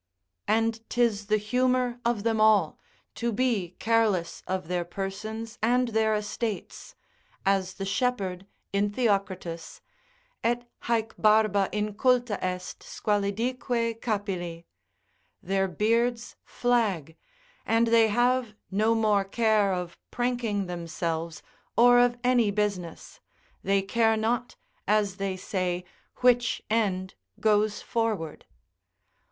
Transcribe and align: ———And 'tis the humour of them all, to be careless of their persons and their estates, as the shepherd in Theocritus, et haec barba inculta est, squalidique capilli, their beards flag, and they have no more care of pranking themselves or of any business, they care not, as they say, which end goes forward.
———And 0.47 0.81
'tis 0.89 1.27
the 1.27 1.37
humour 1.37 1.99
of 2.03 2.23
them 2.23 2.41
all, 2.41 2.79
to 3.13 3.31
be 3.31 3.75
careless 3.77 4.41
of 4.47 4.67
their 4.67 4.83
persons 4.83 5.59
and 5.61 5.89
their 5.89 6.15
estates, 6.15 6.95
as 7.45 7.75
the 7.75 7.85
shepherd 7.85 8.47
in 8.73 8.89
Theocritus, 8.89 9.79
et 10.43 10.67
haec 10.85 11.11
barba 11.19 11.69
inculta 11.71 12.41
est, 12.43 12.79
squalidique 12.81 13.59
capilli, 14.01 14.65
their 15.43 15.67
beards 15.67 16.35
flag, 16.43 17.15
and 17.63 17.85
they 17.89 18.07
have 18.07 18.55
no 18.71 18.95
more 18.95 19.23
care 19.23 19.71
of 19.71 19.99
pranking 20.09 20.65
themselves 20.65 21.43
or 21.77 21.99
of 21.99 22.17
any 22.23 22.49
business, 22.49 23.19
they 23.63 23.83
care 23.83 24.17
not, 24.17 24.55
as 24.87 25.17
they 25.17 25.37
say, 25.37 25.85
which 26.21 26.59
end 26.71 27.13
goes 27.39 27.83
forward. 27.83 28.45